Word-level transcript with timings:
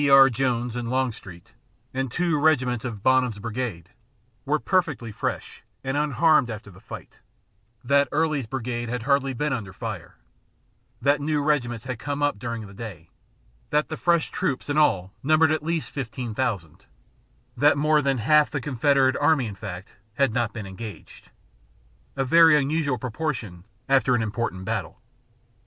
R. 0.09 0.31
Jones 0.31 0.75
and 0.75 0.89
Longstreet, 0.89 1.53
and 1.93 2.11
two 2.11 2.39
regiments 2.39 2.83
of 2.83 3.03
Bonham's 3.03 3.37
brigade, 3.37 3.89
were 4.45 4.57
perfectly 4.57 5.11
fresh 5.11 5.61
and 5.83 5.95
unharmed 5.95 6.49
after 6.49 6.71
the 6.71 6.79
fight; 6.79 7.19
that 7.83 8.07
Early's 8.11 8.47
brigade 8.47 8.89
had 8.89 9.03
hardly 9.03 9.33
been 9.33 9.53
under 9.53 9.71
fire; 9.71 10.15
that 11.03 11.21
new 11.21 11.39
regiments 11.43 11.85
had 11.85 11.99
come 11.99 12.23
up 12.23 12.39
during 12.39 12.65
the 12.65 12.73
day; 12.73 13.11
that 13.69 13.89
the 13.89 13.95
fresh 13.95 14.31
troops 14.31 14.71
in 14.71 14.77
all 14.79 15.13
numbered 15.21 15.51
at 15.51 15.61
least 15.61 15.91
fifteen 15.91 16.33
thousand; 16.33 16.85
that 17.55 17.77
more 17.77 18.01
than 18.01 18.17
half 18.17 18.49
the 18.49 18.59
Confederate 18.59 19.15
army, 19.21 19.45
in 19.45 19.53
fact, 19.53 19.97
had 20.15 20.33
not 20.33 20.51
been 20.51 20.65
engaged 20.65 21.29
a 22.15 22.25
very 22.25 22.57
unusual 22.57 22.97
proportion 22.97 23.65
after 23.87 24.15
an 24.15 24.23
important 24.23 24.65
battle. 24.65 24.99